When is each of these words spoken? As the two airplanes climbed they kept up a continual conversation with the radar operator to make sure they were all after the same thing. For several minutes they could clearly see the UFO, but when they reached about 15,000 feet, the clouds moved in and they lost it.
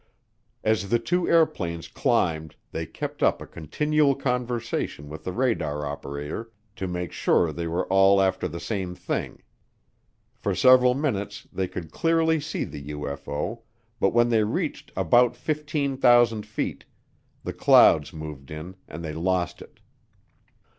As 0.63 0.89
the 0.89 0.97
two 0.97 1.29
airplanes 1.29 1.87
climbed 1.87 2.55
they 2.71 2.87
kept 2.87 3.21
up 3.21 3.39
a 3.39 3.45
continual 3.45 4.15
conversation 4.15 5.09
with 5.09 5.23
the 5.25 5.31
radar 5.31 5.85
operator 5.85 6.51
to 6.77 6.87
make 6.87 7.11
sure 7.11 7.51
they 7.53 7.67
were 7.67 7.85
all 7.85 8.19
after 8.19 8.47
the 8.47 8.59
same 8.59 8.95
thing. 8.95 9.43
For 10.33 10.55
several 10.55 10.95
minutes 10.95 11.47
they 11.53 11.67
could 11.67 11.91
clearly 11.91 12.39
see 12.39 12.63
the 12.63 12.87
UFO, 12.89 13.61
but 13.99 14.09
when 14.09 14.29
they 14.29 14.43
reached 14.43 14.91
about 14.97 15.35
15,000 15.35 16.47
feet, 16.47 16.85
the 17.43 17.53
clouds 17.53 18.11
moved 18.11 18.49
in 18.49 18.77
and 18.87 19.05
they 19.05 19.13
lost 19.13 19.61
it. 19.61 19.81